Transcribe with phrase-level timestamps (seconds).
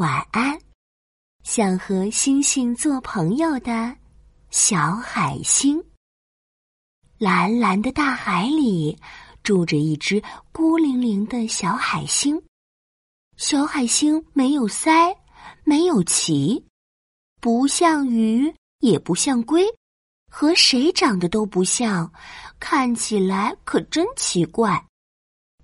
[0.00, 0.58] 晚安，
[1.42, 3.94] 想和星星做朋友的
[4.48, 5.78] 小海星。
[7.18, 8.98] 蓝蓝的大海里
[9.42, 12.42] 住着一只孤零零的小海星。
[13.36, 15.14] 小海星没有鳃，
[15.64, 16.64] 没有鳍，
[17.38, 19.66] 不像鱼，也不像龟，
[20.32, 22.10] 和谁长得都不像，
[22.58, 24.82] 看起来可真奇怪。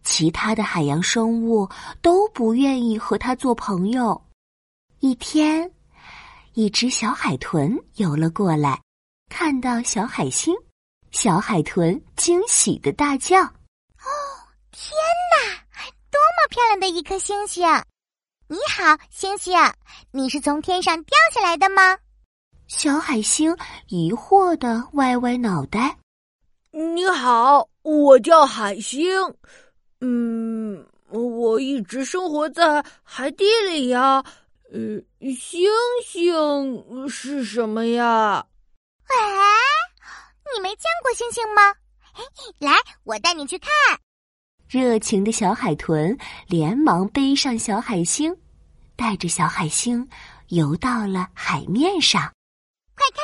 [0.02, 1.68] 其他的海洋生物
[2.02, 4.25] 都不愿意和它做朋友。
[5.06, 5.70] 一天，
[6.54, 8.82] 一只小海豚游了过来，
[9.30, 10.52] 看到小海星，
[11.12, 13.36] 小海豚惊喜的大叫
[14.02, 14.10] ：“哦，
[14.72, 14.90] 天
[15.30, 15.62] 哪！
[16.10, 17.64] 多么漂亮的一颗星星！
[18.48, 19.56] 你好，星星，
[20.10, 21.96] 你是从天上掉下来的吗？”
[22.66, 25.96] 小海星疑惑的歪歪脑袋
[26.74, 29.06] ：“你好，我叫海星。”
[30.02, 34.24] 嗯，我一直生活在海底里呀。
[34.72, 35.00] 呃，
[35.32, 35.68] 星
[36.04, 38.44] 星是什么呀？
[39.06, 39.16] 哎，
[40.54, 41.74] 你没见过星星吗？
[42.58, 42.72] 来，
[43.04, 43.70] 我带你去看。
[44.68, 46.18] 热情的小海豚
[46.48, 48.36] 连忙背上小海星，
[48.96, 50.08] 带着小海星
[50.48, 52.20] 游到了海面上。
[52.96, 53.22] 快看，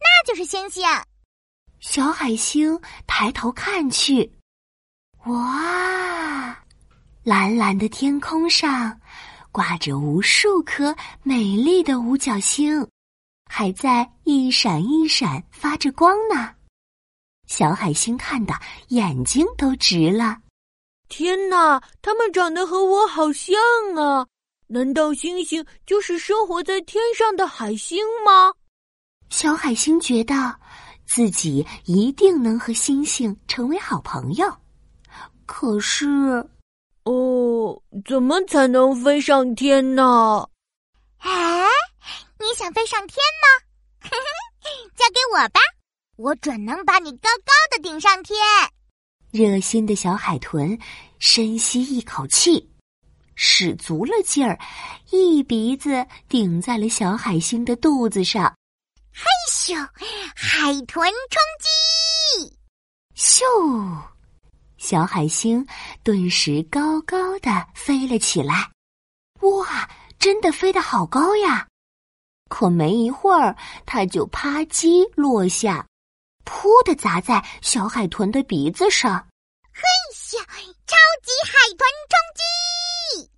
[0.00, 0.84] 那就是星星。
[1.78, 4.30] 小海星抬头看去。
[5.26, 6.58] 哇，
[7.22, 8.99] 蓝蓝的天空上
[9.52, 12.86] 挂着无数颗美丽的五角星，
[13.46, 16.54] 还在一闪一闪发着光呢。
[17.46, 18.54] 小海星看的
[18.88, 20.38] 眼睛都直了。
[21.08, 23.56] 天哪，它们长得和我好像
[23.96, 24.26] 啊！
[24.68, 28.52] 难道星星就是生活在天上的海星吗？
[29.30, 30.56] 小海星觉得
[31.04, 34.46] 自己一定能和星星成为好朋友。
[35.44, 36.48] 可是，
[37.04, 40.48] 哦，怎么才能飞上天呢？
[41.18, 41.66] 哎，
[42.38, 44.10] 你想飞上天吗？
[44.96, 45.60] 交给我吧，
[46.16, 48.38] 我准能把你高高的顶上天。
[49.32, 50.78] 热心的小海豚
[51.18, 52.68] 深吸一口气，
[53.34, 54.58] 使足了劲儿，
[55.10, 58.54] 一鼻子顶在了小海星的肚子上。
[59.12, 59.88] 嘿咻，
[60.34, 62.58] 海豚冲击！
[63.16, 64.09] 咻。
[64.80, 65.64] 小海星
[66.02, 68.70] 顿时高高的飞了起来，
[69.42, 71.68] 哇，真的飞得好高呀！
[72.48, 73.54] 可没一会儿，
[73.84, 75.86] 它就啪叽落下，
[76.46, 79.28] 噗的砸在小海豚的鼻子上。
[79.70, 79.82] 嘿
[80.14, 83.30] 咻，超级海豚冲击！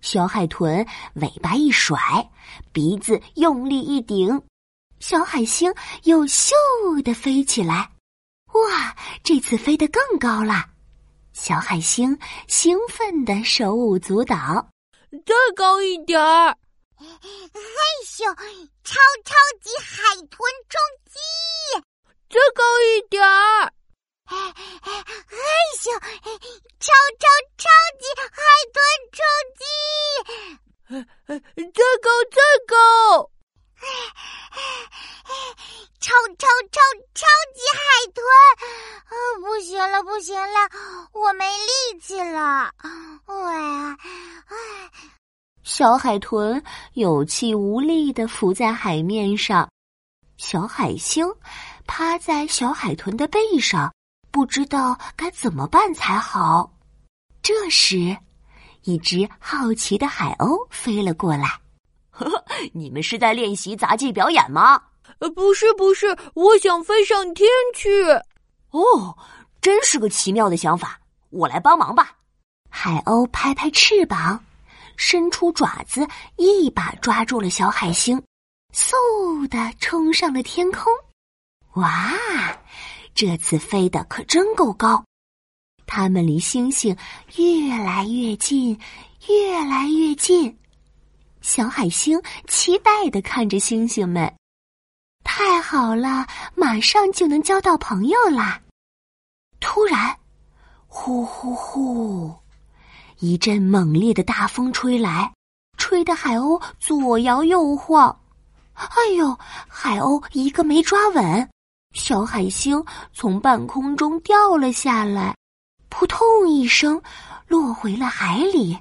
[0.00, 1.98] 小海豚尾巴一甩，
[2.72, 4.42] 鼻子用力一顶，
[5.00, 5.70] 小海星
[6.04, 6.50] 又咻
[7.02, 7.90] 的飞起来。
[8.54, 10.70] 哇，这次飞得更高了！
[11.32, 12.18] 小海星
[12.48, 14.70] 兴奋的手舞足蹈，
[15.24, 16.56] 再高一点儿！
[16.98, 17.06] 嘿
[18.04, 18.24] 咻，
[18.84, 20.36] 超超级海豚
[20.68, 21.18] 冲击！
[22.28, 23.72] 再高一点儿！
[24.26, 24.36] 嘿
[25.78, 25.96] 咻，
[26.80, 28.36] 超超超级海
[28.74, 28.76] 豚
[29.12, 29.18] 冲
[29.58, 29.62] 击！
[31.72, 32.36] 再高再
[32.66, 33.30] 高！
[36.00, 36.80] 超超超
[37.14, 37.78] 超级海
[38.12, 38.18] 豚！
[39.04, 40.70] 啊，不行了，不行了，
[41.12, 42.70] 我没力气了！
[43.26, 43.96] 喂，
[45.64, 49.68] 小海豚有气无力的浮在海面上，
[50.36, 51.26] 小海星
[51.86, 53.92] 趴在小海豚的背上，
[54.30, 56.72] 不知道该怎么办才好。
[57.42, 58.16] 这时，
[58.84, 61.60] 一只好奇的海鸥飞了过来。
[62.10, 64.80] 呵呵，你们是在练习杂技表演吗？
[65.18, 67.90] 呃，不是，不是，我想飞上天去。
[68.70, 69.16] 哦，
[69.68, 70.98] 真是个奇妙的想法，
[71.28, 72.16] 我来帮忙吧。
[72.70, 74.42] 海鸥拍拍翅膀，
[74.96, 78.18] 伸出爪子，一把抓住了小海星，
[78.72, 80.84] 嗖的冲上了天空。
[81.74, 82.14] 哇，
[83.14, 85.04] 这次飞得可真够高！
[85.84, 86.96] 它们离星星
[87.36, 88.80] 越来越近，
[89.28, 90.58] 越来越近。
[91.42, 94.34] 小海星期待的看着星星们，
[95.22, 98.62] 太好了，马上就能交到朋友啦！
[99.78, 100.18] 突然，
[100.88, 102.34] 呼呼呼，
[103.20, 105.32] 一阵猛烈的大风吹来，
[105.76, 108.18] 吹得海鸥左摇右晃。
[108.74, 109.38] 哎呦，
[109.68, 111.48] 海鸥一个没抓稳，
[111.94, 115.36] 小海星从半空中掉了下来，
[115.88, 117.00] 扑通一声，
[117.46, 118.76] 落回了海里。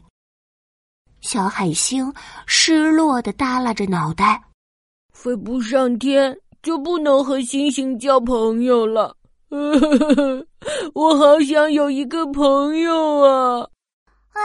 [1.22, 2.12] 小海星
[2.48, 4.44] 失落的耷拉着脑袋，
[5.14, 9.16] 飞不上天就不能和星星交朋友了。
[10.94, 13.62] 我好想有一个朋友啊！
[14.34, 14.42] 啊，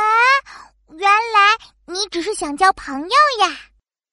[0.96, 3.08] 原来你只是想交朋友
[3.40, 3.56] 呀，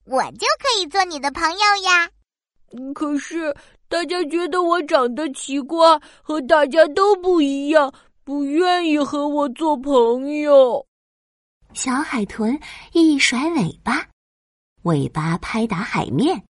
[0.06, 2.10] 我就可以做你的朋友呀。
[2.94, 3.56] 可是
[3.88, 5.78] 大家觉得我长得奇怪，
[6.24, 7.94] 和大家都不一样，
[8.24, 10.84] 不愿意和我做朋友。
[11.74, 12.60] 小海豚
[12.94, 14.08] 一甩尾巴，
[14.84, 16.44] 尾巴拍打海面，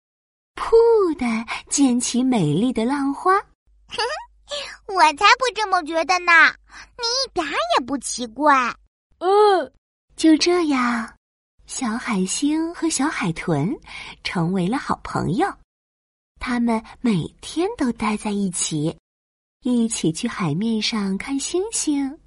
[0.54, 1.26] 噗的
[1.68, 3.32] 溅起美丽的浪花。
[4.88, 6.32] 我才不这么觉得呢！
[6.96, 8.74] 你一点也不奇怪。
[9.18, 9.72] 嗯，
[10.16, 11.14] 就这样，
[11.66, 13.70] 小海星和小海豚
[14.24, 15.46] 成为了好朋友。
[16.40, 18.96] 他们每天都待在一起，
[19.62, 22.18] 一起去海面上看星星，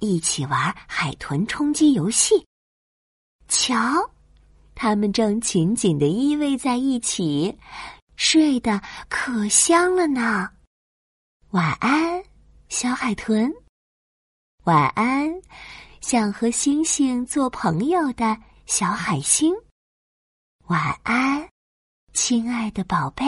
[0.00, 2.44] 一起玩海豚冲击游戏。
[3.46, 4.10] 瞧，
[4.74, 7.56] 他们正紧紧的依偎在一起，
[8.16, 10.50] 睡得可香了呢。
[11.52, 12.24] 晚安，
[12.70, 13.52] 小海豚。
[14.64, 15.30] 晚安，
[16.00, 18.34] 想和星星做朋友的
[18.64, 19.54] 小海星。
[20.68, 21.46] 晚安。
[22.14, 23.26] 亲爱的宝贝。